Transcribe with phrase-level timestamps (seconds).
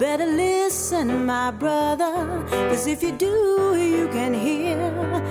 [0.00, 4.78] better listen, my brother, cause if you do, you can hear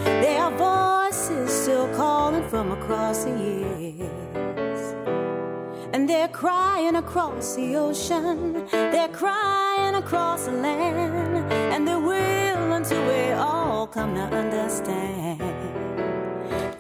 [0.05, 4.82] there are voices still calling from across the years.
[5.92, 13.04] And they're crying across the ocean, they're crying across the land, and they will until
[13.07, 15.42] we all come to understand.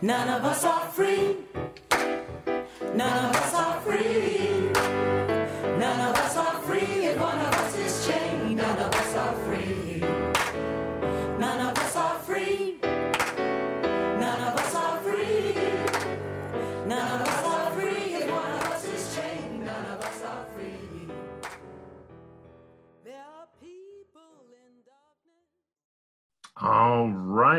[0.03, 1.37] None of us are free.
[2.93, 4.48] None of us are free.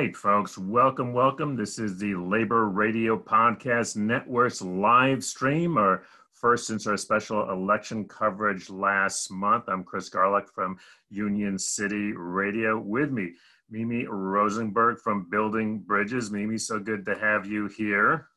[0.01, 0.57] Right, folks.
[0.57, 1.57] Welcome, welcome.
[1.57, 8.09] This is the Labor Radio Podcast Network's live stream, our first since our special election
[8.09, 9.65] coverage last month.
[9.69, 10.79] I'm Chris Garlick from
[11.11, 12.79] Union City Radio.
[12.79, 13.35] With me,
[13.69, 16.31] Mimi Rosenberg from Building Bridges.
[16.31, 18.29] Mimi, so good to have you here.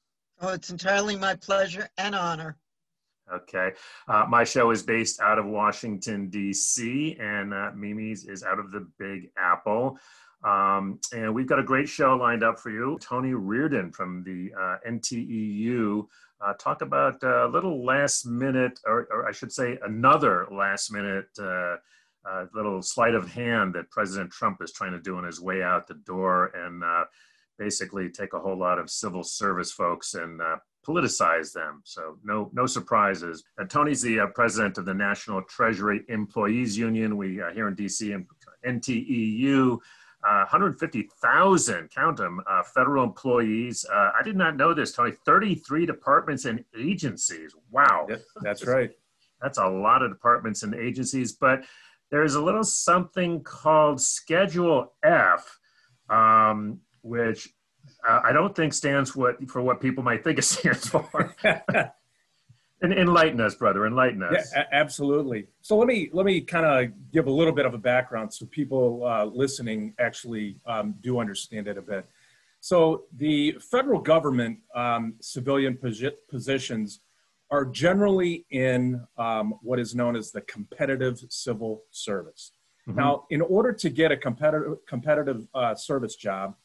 [0.42, 2.58] Oh, it's entirely my pleasure and honor.
[3.34, 3.72] Okay.
[4.08, 8.72] Uh, my show is based out of Washington, D.C., and uh, Mimi's is out of
[8.72, 9.98] the Big Apple.
[10.44, 12.98] Um, and we've got a great show lined up for you.
[13.02, 16.06] Tony Reardon from the uh, NTEU.
[16.42, 21.30] Uh, talk about a little last minute, or, or I should say, another last minute
[21.40, 21.78] uh,
[22.30, 25.64] uh, little sleight of hand that President Trump is trying to do on his way
[25.64, 27.06] out the door and uh,
[27.58, 31.82] basically take a whole lot of civil service folks and uh, politicize them.
[31.84, 33.44] So no no surprises.
[33.60, 37.18] Uh, Tony's the uh, president of the National Treasury Employees Union.
[37.18, 38.26] We uh, here in DC and
[38.82, 39.80] NTEU.
[40.26, 43.86] Uh, 150,000, count them, uh, federal employees.
[43.94, 45.12] Uh, I did not know this, Tony.
[45.26, 47.54] 33 departments and agencies.
[47.72, 48.08] Wow.
[48.42, 48.92] That's right.
[49.42, 51.34] That's a lot of departments and agencies.
[51.34, 51.66] But
[52.10, 55.60] there's a little something called Schedule F,
[56.10, 57.50] um, which
[58.08, 61.36] uh, I don't think stands what, for what people might think it stands for.
[62.84, 63.88] and enlighten us, brother.
[63.88, 64.52] Enlighten us.
[64.54, 65.48] Yeah, absolutely.
[65.62, 68.46] So let me let me kind of give a little bit of a background so
[68.48, 72.06] people uh, listening actually um, do understand it a bit.
[72.60, 77.00] So the federal government um, civilian posi- positions
[77.52, 82.52] are generally in um, what is known as the competitive civil service.
[82.88, 82.96] Mhm.
[82.96, 86.56] Now, in order to get a competitive competitive uh, service job,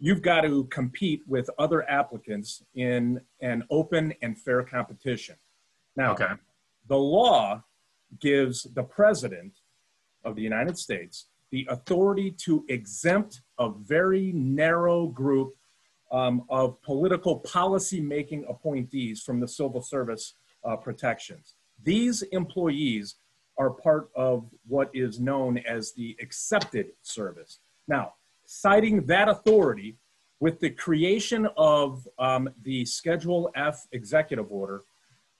[0.00, 5.36] you've got to compete with other applicants in an open and fair competition.
[5.94, 6.32] Now, Okay.
[6.88, 7.62] the law
[8.18, 9.52] gives the president
[10.24, 15.54] of the United States the authority to exempt a very narrow group
[16.12, 20.34] um, of political policy making appointees from the civil service
[20.64, 21.54] uh, protections.
[21.82, 23.16] These employees
[23.58, 27.58] are part of what is known as the excepted service.
[27.88, 28.14] Now,
[28.52, 29.96] citing that authority
[30.40, 34.82] with the creation of um, the Schedule F executive order,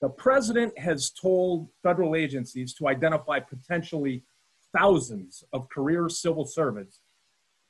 [0.00, 4.22] the president has told federal agencies to identify potentially
[4.72, 7.00] thousands of career civil servants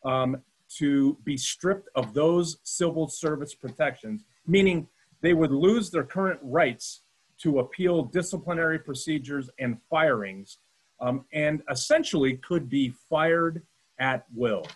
[0.04, 0.36] um,
[0.76, 4.86] to be stripped of those civil service protections, meaning
[5.22, 7.00] they would lose their current rights
[7.38, 10.58] to appeal disciplinary procedures and firings,
[11.00, 13.62] um, and essentially could be fired
[13.98, 14.66] at will.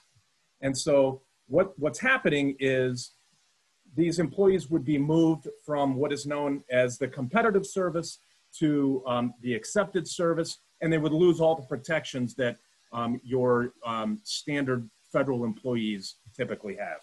[0.64, 3.12] And so, what, what's happening is
[3.97, 8.19] these employees would be moved from what is known as the competitive service
[8.58, 12.56] to um, the excepted service, and they would lose all the protections that
[12.92, 16.98] um, your um, standard federal employees typically have.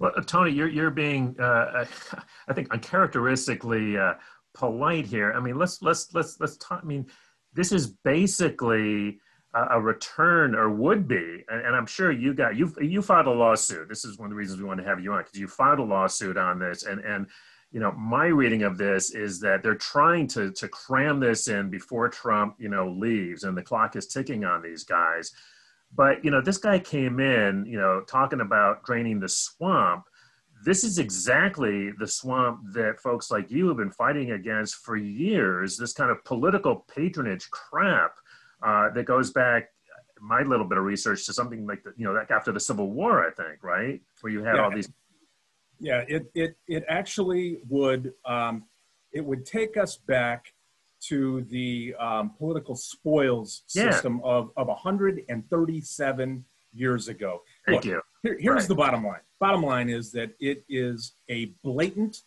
[0.00, 1.84] Well, uh, Tony, you're you're being, uh,
[2.48, 4.14] I think, uncharacteristically uh,
[4.54, 5.32] polite here.
[5.32, 6.80] I mean, let's let's let's let's talk.
[6.82, 7.06] I mean,
[7.54, 9.20] this is basically
[9.56, 13.30] a, return, or would be, and, and I'm sure you got you you filed a
[13.30, 13.88] lawsuit.
[13.88, 15.78] This is one of the reasons we want to have you on because you filed
[15.78, 17.26] a lawsuit on this, and and
[17.72, 21.70] you know my reading of this is that they're trying to to cram this in
[21.70, 25.32] before Trump you know leaves, and the clock is ticking on these guys.
[25.94, 30.04] But you know, this guy came in, you know, talking about draining the swamp.
[30.64, 35.76] This is exactly the swamp that folks like you have been fighting against for years.
[35.76, 38.16] This kind of political patronage crap
[38.66, 39.68] uh, that goes back,
[40.20, 42.90] my little bit of research to something like the, you know, like after the Civil
[42.90, 44.64] War, I think, right, where you had Yeah.
[44.64, 44.88] all these.
[45.78, 48.64] Yeah, it it it actually would um,
[49.12, 50.52] it would take us back
[51.08, 53.90] to the um, political spoils Yeah.
[53.90, 57.42] system of of 137 years ago.
[57.66, 58.02] Thank Look, you.
[58.22, 58.68] Here, here's Right.
[58.68, 59.20] the bottom line.
[59.38, 62.22] Bottom line is that it is a blatant,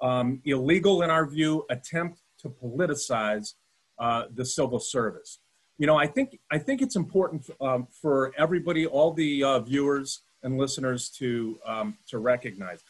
[0.00, 3.54] um, illegal in our view, attempt to politicize
[3.98, 5.40] uh, the civil service.
[5.78, 10.20] You know, I think I think it's important um, for everybody, all the uh, viewers
[10.42, 12.82] and listeners, to um, to recognize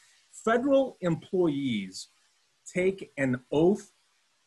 [0.45, 2.09] federal employees
[2.73, 3.93] take an oath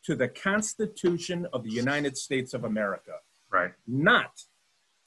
[0.04, 3.14] to the Constitution of the United States of America,
[3.52, 3.72] Right.
[3.88, 4.44] not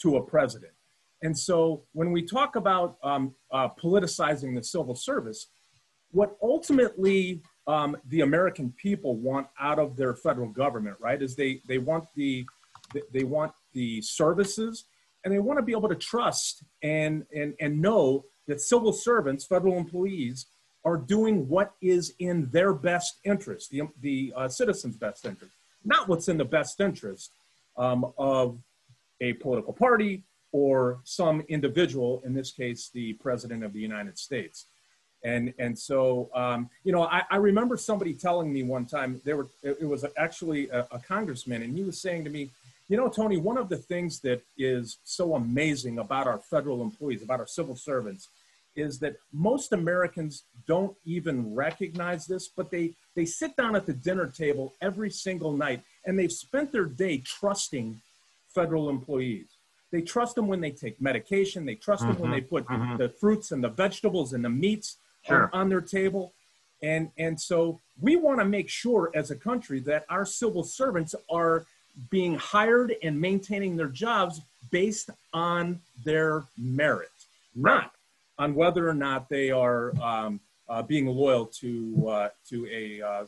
[0.03, 0.73] to a president.
[1.23, 5.49] And so, when we talk about um, uh, politicizing the civil service,
[6.11, 11.61] what ultimately um, the American people want out of their federal government, right, is they
[11.69, 12.47] they want the
[13.13, 14.85] they want the services
[15.25, 19.45] and they want to be able to trust and and and know that civil servants,
[19.45, 20.47] federal employees,
[20.85, 25.53] are doing what is in their best interest, the the uh, citizens' best interest,
[25.85, 27.31] not what's in the best interest
[27.77, 28.59] um, of
[29.21, 30.23] a political party
[30.53, 34.67] or some individual, in this case, the president of the United States.
[35.23, 39.37] And, and so, um, you know, I, I, remember somebody telling me one time, there
[39.37, 42.51] were, it, was actually a, a, congressman, and he was saying to me,
[42.91, 47.23] you know, Tony, one of the things that is so amazing about our federal employees,
[47.23, 48.29] about our civil servants,
[48.75, 53.93] is that most Americans don't even recognize this, but they, they sit down at the
[53.93, 58.01] dinner table every single night and they've spent their day trusting
[58.49, 59.47] federal employees.
[59.93, 61.65] They trust them when they take medication.
[61.65, 62.97] They trust mm-hmm, them when they put mm-hmm.
[62.97, 64.97] the fruits and the vegetables and the meats
[65.29, 65.49] sure.
[65.53, 66.33] on, on their table.
[66.83, 71.15] And, and so we want to make sure as a country that our civil servants
[71.31, 71.67] are
[72.11, 74.41] being hired and maintaining their jobs
[74.71, 77.11] based on their merit,
[77.55, 77.93] not
[78.39, 83.25] on whether or not they are um, uh, being loyal to, uh, to, a, uh,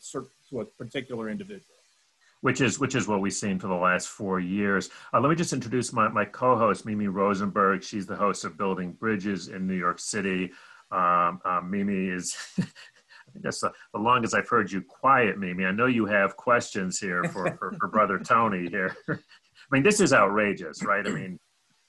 [0.48, 1.66] to a particular individual
[2.42, 4.90] which is which is what we've seen for the last four years.
[5.14, 7.82] Uh, let me just introduce my, my co-host Mimi Rosenberg.
[7.82, 10.50] She's the host of Building Bridges in New York City.
[10.90, 12.36] Um, uh, Mimi is.
[13.40, 15.64] That's the, the, longest I've heard you quiet, Mimi.
[15.64, 18.96] I know you have questions here for, for, for brother Tony here.
[19.08, 19.14] I
[19.70, 21.06] mean, this is outrageous, right?
[21.06, 21.38] I mean,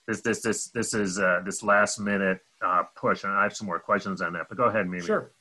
[0.08, 3.68] this this this this is uh, this last minute uh, push, and I have some
[3.68, 4.48] more questions on that.
[4.50, 5.06] But go ahead, Mimi.
[5.06, 5.32] Sure.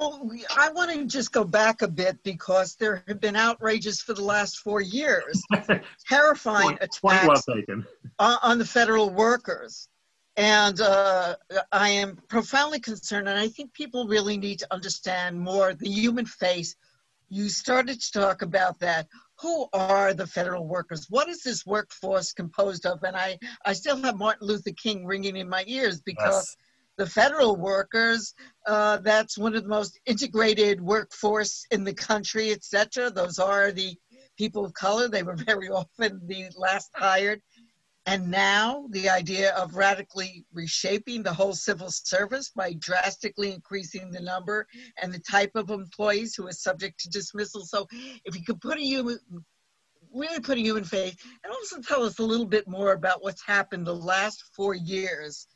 [0.00, 4.14] Well, I want to just go back a bit because there have been outrages for
[4.14, 5.42] the last four years,
[6.08, 7.84] terrifying point, attacks point
[8.18, 9.88] on the federal workers.
[10.36, 11.36] And uh,
[11.72, 16.24] I am profoundly concerned, and I think people really need to understand more the human
[16.24, 16.76] face.
[17.28, 19.06] You started to talk about that.
[19.40, 21.06] Who are the federal workers?
[21.08, 23.02] What is this workforce composed of?
[23.02, 26.34] And I, I still have Martin Luther King ringing in my ears because.
[26.34, 26.56] Yes
[27.00, 28.34] the federal workers,
[28.66, 33.08] uh, that's one of the most integrated workforce in the country, etc.
[33.08, 33.96] Those are the
[34.36, 35.08] people of color.
[35.08, 37.40] They were very often the last hired.
[38.10, 44.20] And now the idea of radically reshaping the whole civil service by drastically increasing the
[44.20, 44.66] number
[45.00, 47.64] and the type of employees who are subject to dismissal.
[47.64, 47.86] So
[48.24, 49.20] if you could put a human,
[50.12, 51.14] really put a human face
[51.44, 55.46] and also tell us a little bit more about what's happened the last four years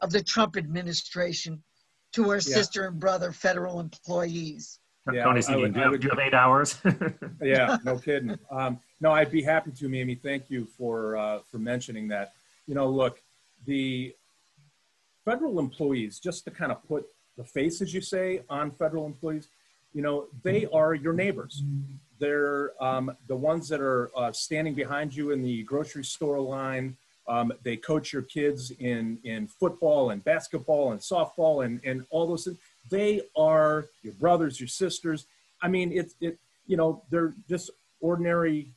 [0.00, 1.62] of the Trump administration
[2.14, 2.40] to our yeah.
[2.40, 4.80] sister and brother federal employees.
[5.12, 6.76] Yeah, Tony, I would, do, you, would, do you have eight hours?
[7.40, 8.36] yeah, no kidding.
[8.50, 10.14] Um, no, I'd be happy to, Mimi.
[10.14, 12.32] Thank you for uh, for mentioning that.
[12.66, 13.20] You know, look,
[13.66, 14.14] the
[15.24, 19.48] federal employees, just to kind of put the face, as you say, on federal employees,
[19.94, 21.62] you know, they are your neighbors.
[22.18, 26.96] They're um, the ones that are uh, standing behind you in the grocery store line,
[27.26, 32.26] um, they coach your kids in, in football and basketball and softball and, and all
[32.26, 32.58] those things.
[32.90, 35.26] They are your brothers, your sisters.
[35.62, 38.68] I mean, it's, it, you know, they're just ordinary,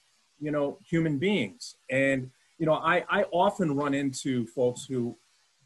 [0.43, 1.75] you know, human beings.
[1.89, 5.15] And, you know, I, I often run into folks who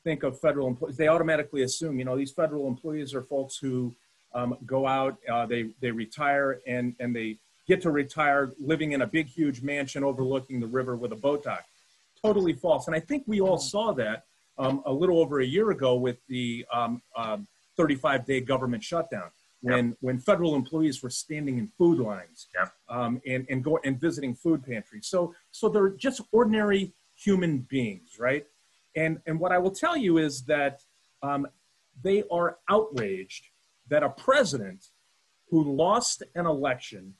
[0.03, 3.93] think of federal employees, they automatically assume, you know, these federal employees are folks who
[4.33, 9.01] um, go out, uh, they, they retire and, and they get to retire living in
[9.01, 11.65] a big, huge mansion overlooking the river with a boat dock
[12.21, 12.87] totally false.
[12.87, 14.23] And I think we all saw that
[14.57, 17.37] um, a little over a year ago with the um, uh,
[17.77, 19.29] 35 day government shutdown
[19.61, 19.97] when, yep.
[20.01, 22.71] when federal employees were standing in food lines yep.
[22.89, 25.07] um, and, and, go, and visiting food pantries.
[25.07, 28.45] So, so they're just ordinary human beings, right?
[28.95, 30.81] And, and what I will tell you is that
[31.23, 31.47] um,
[32.03, 33.45] they are outraged
[33.89, 34.85] that a president
[35.49, 37.13] who lost an election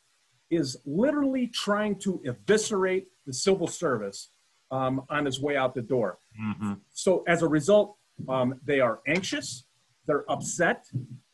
[0.50, 4.30] is literally trying to eviscerate the civil service
[4.72, 6.20] um, on his way out the door.
[6.42, 6.74] Mm-hmm.
[6.94, 7.96] So as a result,
[8.28, 9.66] um, they are anxious,
[10.06, 10.86] they're upset,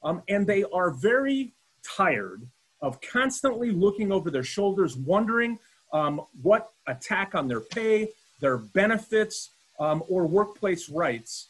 [0.04, 2.48] um, and they are very tired
[2.82, 5.58] of constantly looking over their shoulders, wondering
[5.94, 8.10] um, what attack on their pay,
[8.42, 11.48] their benefits, um, or workplace rights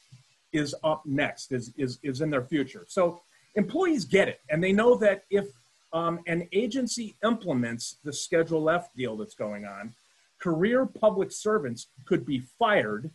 [0.51, 2.85] is up next, is, is, is in their future.
[2.87, 3.21] So
[3.55, 5.47] employees get it, and they know that if
[5.91, 9.93] um, an agency implements the Schedule F deal that's going on,
[10.39, 13.09] career public servants could be fired,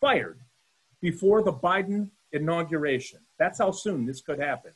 [0.00, 0.38] fired
[1.00, 3.20] before the Biden inauguration.
[3.38, 4.72] That's how soon this could happen.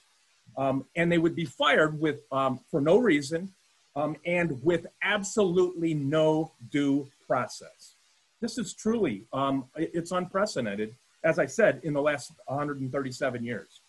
[0.57, 3.53] Um, and they would be fired with um, for no reason
[3.97, 7.95] um, and with absolutely no due process.
[8.41, 13.81] This is truly um, it's unprecedented, as I said, in the last 137 years.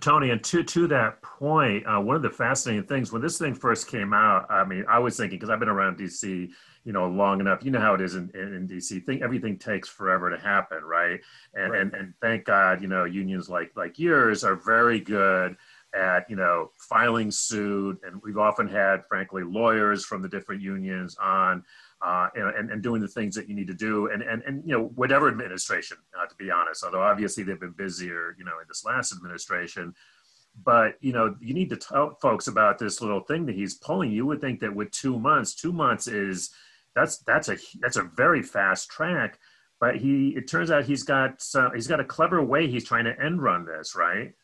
[0.00, 3.54] Tony, and to to that point, uh, one of the fascinating things when this thing
[3.54, 6.48] first came out, I mean, I was thinking because I've been around DC,
[6.84, 7.64] you know, long enough.
[7.64, 9.04] You know how it is in, in, in DC.
[9.04, 11.20] Think everything takes forever to happen, right?
[11.54, 11.80] And, right.
[11.80, 15.56] and and thank God, you know, unions like like yours are very good
[15.94, 21.16] at you know filing suit, and we've often had, frankly, lawyers from the different unions
[21.20, 21.64] on
[22.00, 24.72] uh, and, and doing the things that you need to do and, and, and you
[24.72, 28.68] know whatever administration uh, to be honest although obviously they've been busier you know in
[28.68, 29.92] this last administration
[30.64, 34.12] but you know you need to tell folks about this little thing that he's pulling
[34.12, 36.50] you would think that with two months two months is
[36.98, 39.38] that's that's a that's a very fast track
[39.80, 41.42] but he it turns out he's got
[41.74, 44.34] he's got a clever way he's trying to end run this right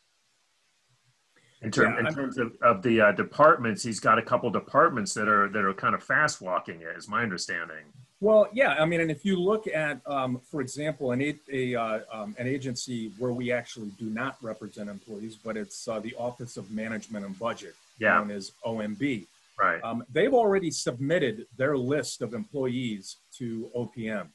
[1.64, 5.14] in, term, yeah, in terms of, of the uh, departments, he's got a couple departments
[5.14, 7.84] that are that are kind of fast walking it, is my understanding.
[8.20, 12.00] Well, yeah, I mean, and if you look at, um, for example, an a, uh,
[12.12, 16.56] um, an agency where we actually do not represent employees, but it's uh, the Office
[16.56, 18.18] of Management and Budget, yeah.
[18.18, 19.26] known as OMB.
[19.58, 19.82] Right.
[19.84, 24.28] Um, they've already submitted their list of employees to OPM,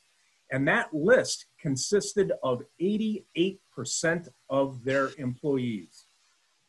[0.51, 3.57] and that list consisted of 88%
[4.49, 6.05] of their employees.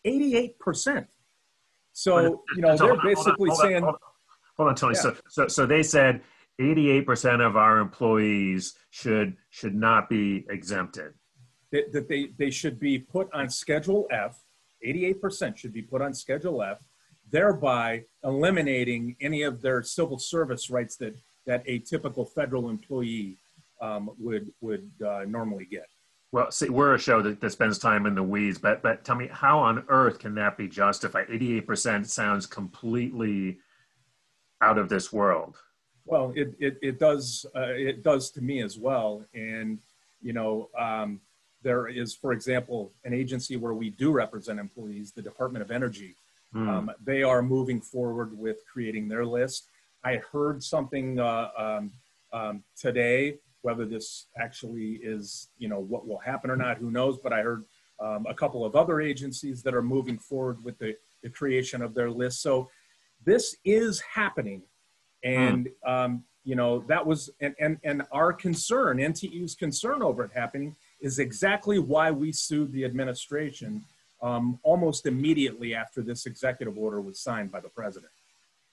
[0.07, 1.07] 88%.
[1.92, 3.83] So, you know, they're basically saying.
[4.57, 4.95] Hold on, Tony.
[4.97, 5.02] Yeah.
[5.02, 6.23] So, so, so they said
[6.61, 11.14] 88% of our employees should should not be exempted.
[11.73, 14.42] That, that they, they should be put on Schedule F.
[14.87, 16.78] 88% should be put on Schedule F,
[17.30, 23.37] thereby eliminating any of their civil service rights that, that a typical federal employee
[23.80, 25.88] um, would, would uh, normally get.
[26.32, 29.16] Well, see, we're a show that, that spends time in the weeds, but but tell
[29.16, 31.26] me, how on earth can that be justified?
[31.28, 33.58] Eighty-eight percent sounds completely
[34.60, 35.56] out of this world.
[36.04, 39.80] Well, it it, it does uh, it does to me as well, and
[40.22, 41.20] you know, um,
[41.62, 46.14] there is, for example, an agency where we do represent employees, the Department of Energy.
[46.54, 46.69] Mm.
[46.69, 49.69] Um, they are moving forward with creating their list.
[50.04, 51.92] I heard something uh, um,
[52.33, 57.19] um today whether this actually is, you know, what will happen or not, who knows?
[57.19, 57.64] But I heard
[58.00, 61.95] um, a couple of other agencies that are moving forward with the, the creation of
[61.95, 62.42] their list.
[62.42, 62.71] So
[63.25, 64.62] this is happening.
[65.23, 65.90] And, mm.
[65.90, 70.75] um, you know, that was, and, and, and our concern, NTEU's concern over it happening
[71.00, 73.85] is exactly why we sued the administration
[74.23, 78.12] um, almost immediately after this executive order was signed by the president.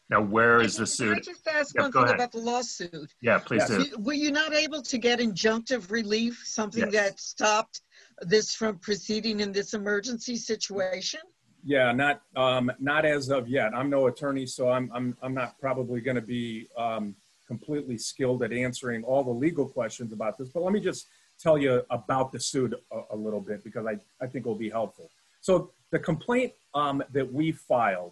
[0.09, 1.09] Now, where is the suit?
[1.09, 2.15] Can I just ask yep, one thing ahead.
[2.15, 3.13] about the lawsuit?
[3.21, 3.89] Yeah, please yes.
[3.89, 3.97] do.
[3.99, 6.93] Were you not able to get injunctive relief, something yes.
[6.93, 7.81] that stopped
[8.21, 11.19] this from proceeding in this emergency situation?
[11.63, 13.73] Yeah, not um, not as of yet.
[13.75, 17.13] I'm no attorney, so I'm I'm I'm not probably going to be um,
[17.45, 20.47] completely skilled at answering all the legal questions about this.
[20.47, 23.97] But let me just tell you about the suit a, a little bit because I
[24.23, 25.09] I think it will be helpful.
[25.47, 28.11] So the complaint um, that we filed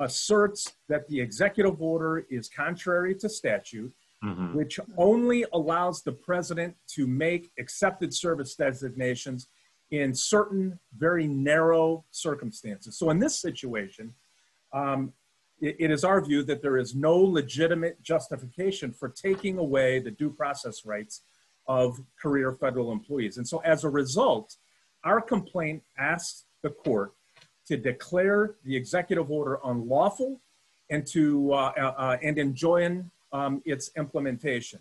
[0.00, 3.92] asserts that the executive order is contrary to statute,
[4.24, 4.56] mm-hmm.
[4.56, 9.48] which only allows the president to make excepted service designations
[9.90, 12.98] in certain very narrow circumstances.
[12.98, 14.14] So, in this situation,
[14.72, 15.12] um,
[15.60, 20.10] it, it is our view that there is no legitimate justification for taking away the
[20.10, 21.20] due process rights
[21.66, 23.36] of career federal employees.
[23.36, 24.56] And so, as a result,
[25.04, 27.12] our complaint asks the court
[27.66, 30.40] to declare the executive order unlawful
[30.90, 34.80] and to uh, uh, uh, and enjoin um, its implementation.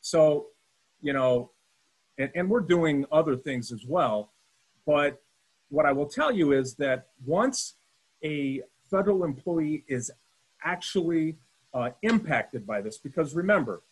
[0.00, 0.46] So,
[1.02, 1.50] you know,
[2.18, 4.30] and, and we're doing other things as well.
[4.86, 5.20] But
[5.70, 7.74] what I will tell you is that once
[8.24, 10.10] a federal employee is
[10.64, 11.36] actually
[11.72, 13.82] uh, impacted by this, because remember,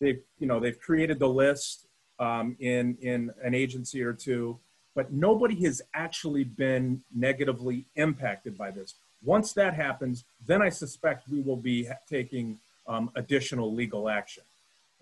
[0.00, 1.86] they've you know they've created the list
[2.18, 4.58] um, in in an agency or two
[4.96, 8.94] but nobody has actually been negatively impacted by this.
[9.22, 14.42] Once that happens, then I suspect we will be taking um, additional legal action.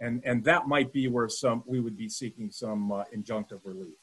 [0.01, 3.95] And, and that might be where some we would be seeking some uh, injunctive relief.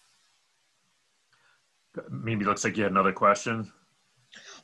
[2.10, 3.70] Maybe looks like you had another question.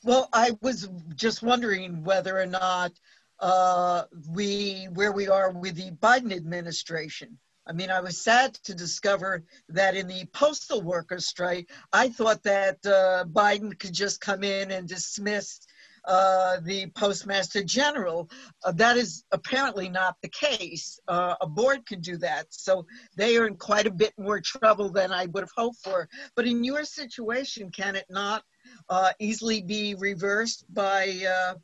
[0.03, 2.93] Well, I was just wondering whether or not
[3.41, 7.38] uh, we, where we are with the Biden administration,
[7.68, 12.44] I mean, I was sad to discover that in the postal workers strike, I thought
[12.44, 15.60] that uh, Biden could just come in and dismiss
[16.08, 18.30] uh, the postmaster general.
[18.64, 21.00] Uh, that is apparently not the case.
[21.10, 22.48] Uh, a board can do that.
[22.50, 22.86] So
[23.18, 26.08] they are in quite a bit more trouble than I would have hoped for.
[26.36, 28.44] But in your situation, can it not
[28.90, 31.56] uh, easily be reversed by uh,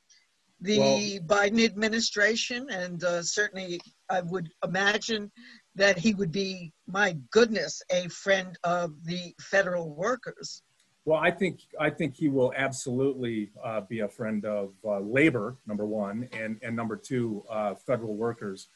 [0.60, 2.68] the well, Biden administration?
[2.70, 3.80] And uh, certainly,
[4.10, 5.32] I would imagine
[5.76, 10.62] that he would be, my goodness, a friend of the federal workers.
[11.06, 15.58] Well, I think I think he will absolutely uh, be a friend of uh, labor,
[15.68, 18.68] number one, and and number two, uh, federal workers.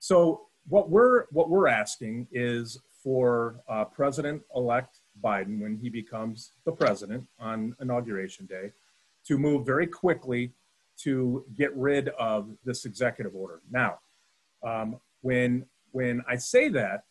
[0.00, 6.72] So what we're what we're asking is for uh, President-elect Biden, when he becomes the
[6.72, 8.72] president on inauguration day,
[9.26, 10.52] to move very quickly
[10.98, 13.62] to get rid of this executive order.
[13.70, 14.00] Now,
[14.62, 17.04] um, when when I say that,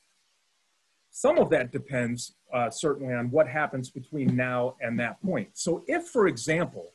[1.11, 5.49] some of that depends uh, certainly on what happens between now and that point.
[5.53, 6.91] So, if, for example,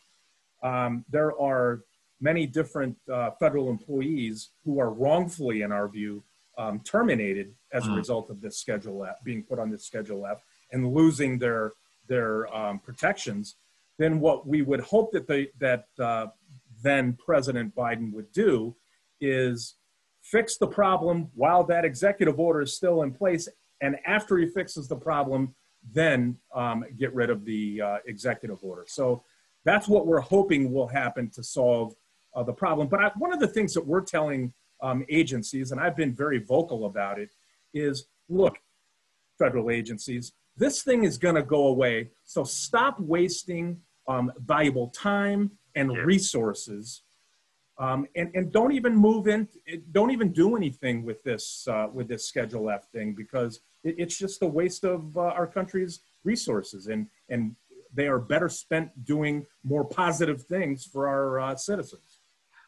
[0.63, 1.83] um, there are
[2.21, 6.23] many different uh, federal employees who are wrongfully, in our view,
[6.57, 7.97] um, terminated as a mm.
[7.97, 11.73] result of this Schedule F, being put on this Schedule F, and losing their
[12.07, 13.57] their um, protections,
[13.99, 16.27] then what we would hope that they that uh,
[16.83, 18.75] then President Biden would do
[19.21, 19.75] is
[20.25, 23.47] fix the problem while that executive order is still in place.
[23.83, 25.55] And after he fixes the problem,
[25.93, 28.85] then um, get rid of the uh, executive order.
[28.89, 29.23] So
[29.67, 31.95] that's what we're hoping will happen to solve
[32.35, 32.89] uh, the problem.
[32.89, 34.53] But I, one of the things that we're telling
[34.83, 37.31] um, agencies, and I've been very vocal about it,
[37.75, 38.57] is look,
[39.39, 42.11] federal agencies, this thing is going to go away.
[42.25, 43.79] So stop wasting
[44.09, 45.99] um, valuable time and yeah.
[45.99, 47.03] resources
[47.79, 49.49] um, and, and don't even move in,
[49.93, 54.17] don't even do anything with this, uh, with this Schedule F thing because it, it's
[54.17, 57.57] just a waste of uh, our country's resources and, and
[57.93, 62.21] they are better spent doing more positive things for our uh, citizens.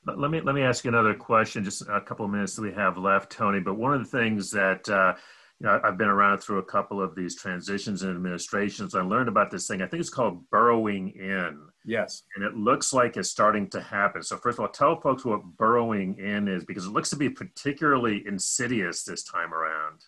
[0.06, 1.64] Let me let me ask you another question.
[1.64, 3.58] Just a couple of minutes that we have left, Tony.
[3.58, 5.14] But one of the things that uh,
[5.58, 8.94] you know, I've been around through a couple of these transitions and administrations.
[8.94, 9.82] I learned about this thing.
[9.82, 11.58] I think it's called burrowing in.
[11.86, 12.24] Yes.
[12.34, 14.22] And it looks like it's starting to happen.
[14.22, 17.30] So, first of all, tell folks what burrowing in is because it looks to be
[17.30, 20.04] particularly insidious this time around.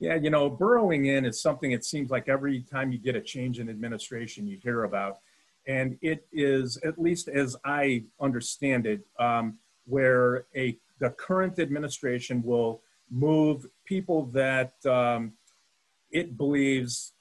[0.00, 3.20] Yeah, you know, burrowing in is something it seems like every time you get a
[3.20, 5.18] change in administration, you hear about.
[5.66, 12.42] And it is, at least as I understand it, um, where a the current administration
[12.42, 15.32] will move people that um,
[16.10, 17.14] it believes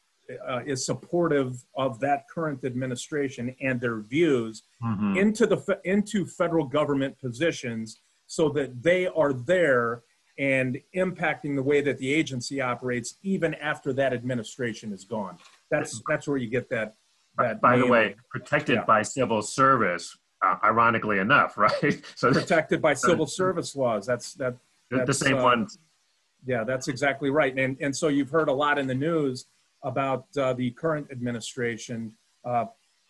[0.48, 5.18] uh, is supportive of that current administration and their views mm-hmm.
[5.18, 10.04] into the into federal government positions so that they are there
[10.40, 15.38] and impacting the way that the agency operates even after that administration is gone
[15.72, 16.96] that's that's where you get that
[17.38, 18.86] that by the way protected yeah.
[18.86, 24.56] by civil service uh, ironically enough right so protected by civil service laws that's that
[24.92, 25.80] that's, the same uh, ones
[26.48, 27.58] yeah, that's exactly right.
[27.58, 29.46] And, and so you've heard a lot in the news
[29.84, 32.66] about uh, the current administration uh,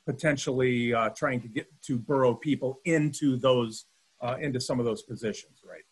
[0.06, 3.86] potentially uh, trying to get to burrow people into those
[4.22, 5.84] uh, into some of those positions, right?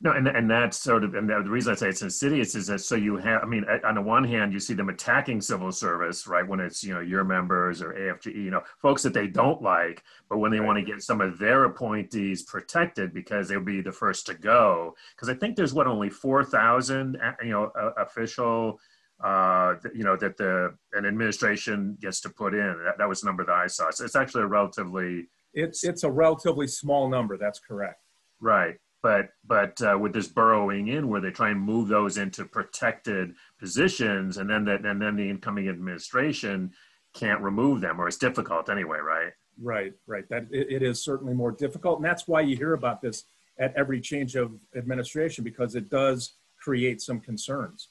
[0.00, 2.80] No, and and that's sort of and the reason I say it's insidious is that
[2.80, 6.26] so you have I mean on the one hand you see them attacking civil service
[6.26, 9.62] right when it's you know your members or AFGE you know folks that they don't
[9.62, 10.66] like but when they right.
[10.66, 14.94] want to get some of their appointees protected because they'll be the first to go
[15.16, 18.80] because I think there's what only four thousand you know official
[19.22, 22.76] uh, you know that the an administration gets to put in.
[22.84, 23.90] That, that was the number that I saw.
[23.90, 28.00] So it's actually a relatively it's it's a relatively small number that's correct.
[28.40, 28.76] Right.
[29.02, 33.34] But but uh, with this burrowing in where they try and move those into protected
[33.58, 36.72] positions and then that and then the incoming administration
[37.14, 39.32] can't remove them or it's difficult anyway right?
[39.62, 40.28] Right right.
[40.30, 41.98] That it, it is certainly more difficult.
[41.98, 43.24] And that's why you hear about this
[43.60, 47.88] at every change of administration because it does create some concerns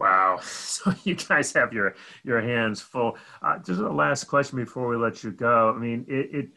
[0.00, 0.40] wow.
[0.80, 3.18] So you guys have your your hands full.
[3.42, 5.74] Uh, just a last question before we let you go.
[5.76, 6.48] I mean it, it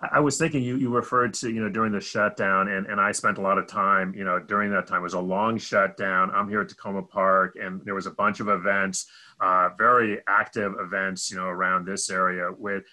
[0.00, 3.12] I was thinking you, you referred to, you know, during the shutdown and, and I
[3.12, 5.00] spent a lot of time, you know, during that time.
[5.00, 6.30] It was a long shutdown.
[6.34, 9.06] I'm here at Takoma Park and there was a bunch of events,
[9.40, 12.50] uh, very active events, you know, around this area.
[12.58, 12.84] With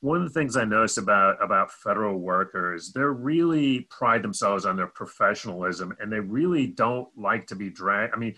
[0.00, 4.76] one of the things I noticed about, about federal workers, they really pride themselves on
[4.76, 8.14] their professionalism and they really don't like to be dragged.
[8.14, 8.34] I mean,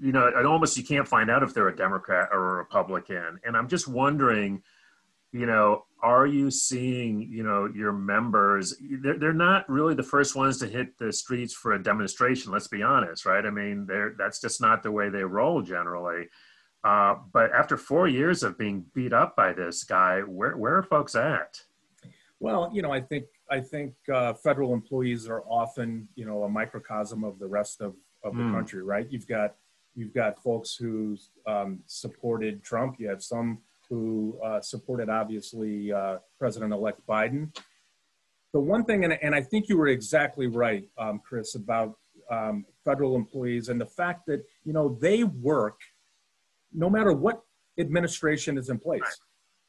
[0.00, 3.40] you know, almost you can't find out if they're a Democrat or a Republican.
[3.44, 4.62] And I'm just wondering,
[5.32, 8.76] you know, are you seeing, you know, your members?
[8.80, 12.52] They're, they're not really the first ones to hit the streets for a demonstration.
[12.52, 13.44] Let's be honest, right?
[13.44, 16.28] I mean, they're that's just not the way they roll generally.
[16.84, 20.82] Uh, but after four years of being beat up by this guy, where, where are
[20.82, 21.60] folks at?
[22.40, 26.48] Well, you know, I think I think uh, federal employees are often, you know, a
[26.48, 28.54] microcosm of the rest of, of the mm.
[28.54, 29.10] country, right?
[29.10, 29.56] You've got
[29.98, 32.96] you've got folks who um, supported Trump.
[33.00, 33.58] You have some
[33.88, 37.54] who uh, supported, obviously, uh, President-elect Biden.
[38.52, 41.98] The one thing, and, and I think you were exactly right, um, Chris, about
[42.30, 45.80] um, federal employees and the fact that you know they work
[46.72, 47.40] no matter what
[47.78, 49.20] administration is in place.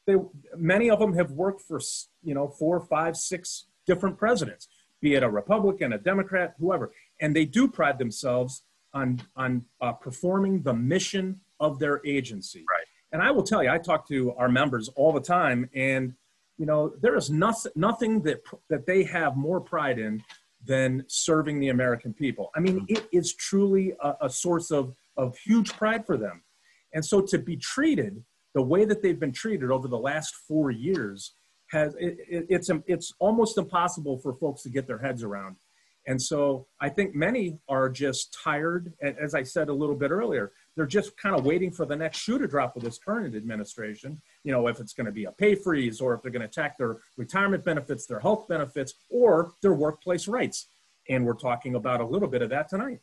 [0.06, 0.16] They,
[0.56, 1.80] many of them have worked for
[2.22, 4.68] you know four, five, six different presidents,
[5.00, 8.62] be it a Republican, a Democrat, whoever, and they do pride themselves
[8.94, 12.64] on on uh, performing the mission of their agency.
[12.70, 12.86] Right.
[13.12, 16.14] And I will tell you, I talk to our members all the time, and
[16.58, 20.22] you know there is nothing nothing that that they have more pride in
[20.64, 22.50] than serving the American people.
[22.54, 26.42] I mean, it is truly a, a source of of huge pride for them.
[26.92, 28.22] And so to be treated
[28.54, 31.34] the way that they've been treated over the last four years
[31.70, 35.56] has it, it, it's it's almost impossible for folks to get their heads around.
[36.06, 38.92] And so I think many are just tired.
[39.00, 41.96] And As I said a little bit earlier, they're just kind of waiting for the
[41.96, 44.20] next shoe to drop with this current administration.
[44.44, 46.48] You know, if it's going to be a pay freeze or if they're going to
[46.48, 50.68] attack their retirement benefits, their health benefits, or their workplace rights.
[51.08, 53.00] And we're talking about a little bit of that tonight.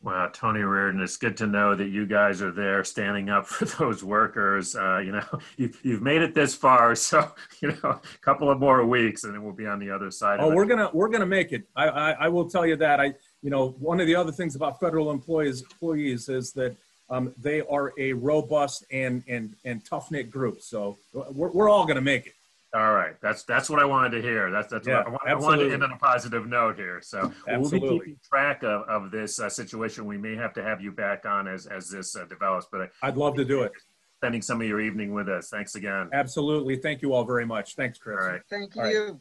[0.00, 3.64] Wow, Tony Reardon, it's good to know that you guys are there standing up for
[3.64, 4.76] those workers.
[4.76, 5.24] Uh, you know,
[5.56, 9.34] you've, you've made it this far, so you know, a couple of more weeks, and
[9.34, 10.38] then we'll be on the other side.
[10.40, 11.64] Oh, we're gonna we're gonna make it.
[11.74, 13.00] I, I, I will tell you that.
[13.00, 16.76] I you know one of the other things about federal employees employees is that
[17.10, 20.60] um, they are a robust and and and tough knit group.
[20.60, 22.32] So we're we're all gonna make it.
[22.74, 24.50] All right, that's that's what I wanted to hear.
[24.50, 27.00] That's that's yeah, what I, I, wanted to end on a positive note here.
[27.02, 27.88] So absolutely.
[27.88, 30.04] we'll be keeping track of, of this uh, situation.
[30.04, 32.66] We may have to have you back on as as this uh, develops.
[32.70, 33.72] But I, I'd love to do it.
[34.18, 35.48] Spending some of your evening with us.
[35.48, 36.10] Thanks again.
[36.12, 36.76] Absolutely.
[36.76, 37.76] Thank you all very much.
[37.76, 38.18] Thanks, Chris.
[38.20, 38.40] All right.
[38.50, 38.86] Thank you.
[38.86, 39.20] You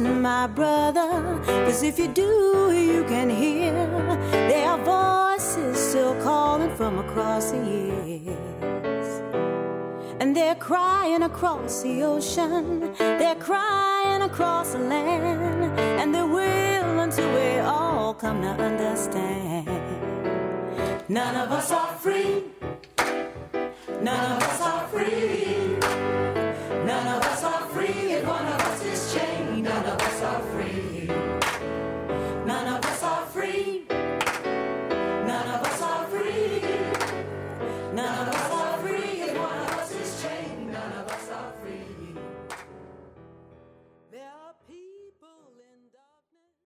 [0.00, 3.72] listen, my brother, cause if you do, you can hear
[4.30, 9.22] their voices still calling from across the years.
[10.20, 17.32] And they're crying across the ocean, they're crying across the land, and they will until
[17.34, 19.68] we all come to understand.
[21.08, 22.44] None of us are free,
[24.00, 25.76] none of us are free,
[26.84, 29.39] none of us are free, and one of us is chained
[30.30, 30.89] are free.